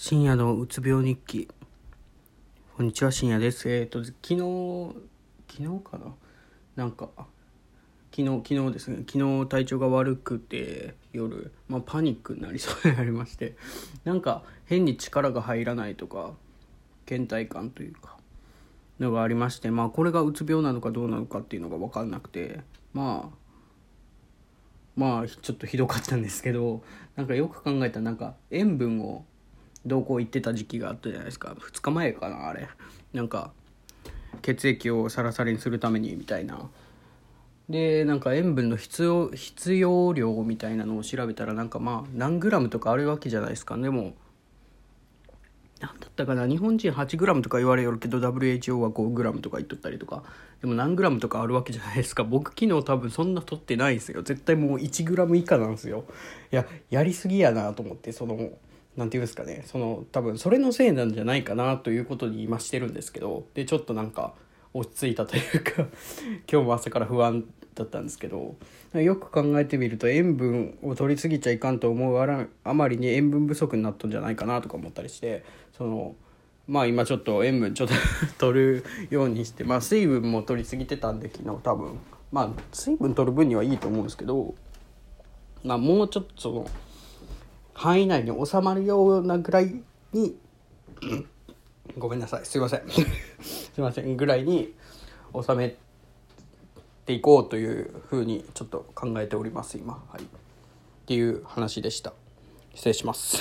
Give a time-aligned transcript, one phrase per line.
[0.00, 1.48] 深夜のうつ病日記。
[2.76, 3.68] こんにちは深夜です。
[3.68, 4.94] えっ、と昨日
[5.50, 6.14] 昨日かな？
[6.76, 7.08] なんか
[8.14, 8.98] 昨日昨日ですね。
[8.98, 13.56] 昨日体調が悪くて夜、まあ、パニックになりそうになりまして。
[14.04, 16.30] なんか変に力が入らないとか
[17.04, 18.18] 倦怠感というか
[19.00, 22.60] のがありましてまあこれがうつ病なのかどうなのかっていうのが分かんなくて
[22.92, 23.36] まあ
[24.94, 26.84] まあちょっとひどかったんですけど
[27.16, 29.24] なんかよく考えたらなんか塩分を
[29.88, 31.56] 同行行ってた時期があったじゃないですか。
[31.58, 32.68] 2日前かなあれ。
[33.12, 33.52] なんか
[34.42, 36.70] 血液をサラサラにするためにみたいな。
[37.68, 43.76] でなんか塩分の必要必要量みたいなのを調べたらなんかまあ何グラムとかあるわけじゃないですか。
[43.76, 44.14] でも
[45.80, 46.46] 何だったかな。
[46.46, 50.22] 日本人 8g とか言われよるけど WHO は 5g とか言っとったりとか。
[50.60, 52.24] でも何 g とかあるわけじゃないですか。
[52.24, 54.22] 僕昨日多分そんな取ってないですよ。
[54.22, 56.04] 絶対もう 1g 以下なんですよ。
[56.50, 58.50] いややりすぎやなと思ってその
[58.96, 59.62] 何て言うんですかね。
[59.66, 63.46] その多分それのせいなんじゃないかなということに今してるんですけど。
[63.54, 64.34] でちょっとなんか
[64.74, 65.86] 落ち着いたというか。
[66.50, 68.56] 今日も朝から不安だったんですけど。
[68.94, 75.44] よく考えてみると塩分を取りすぎちゃいかんと思うあらあまりに塩分不足になったんじゃないかなとか思ったりして。
[75.76, 76.16] その
[76.66, 77.94] まあ今ちょっと塩分ちょっと
[78.38, 81.98] 取るようにしてまあ水分も取りすぎてたんで昨日多分。
[82.30, 84.54] まあ水分取る分にはいいと思うんですけど。
[85.64, 86.66] まあもうちょっとその
[87.78, 89.80] 範囲内に収まるようなぐらい
[90.12, 90.36] に
[91.96, 92.82] ごめんなさいすいません。
[92.90, 94.16] すいません。
[94.16, 94.74] ぐらいに
[95.32, 95.76] 収め
[97.06, 99.94] ていこうというふうにちょっと考えております今。
[99.94, 100.22] はい。
[100.22, 100.26] っ
[101.06, 102.14] ていう話でした。
[102.74, 103.38] 失礼します。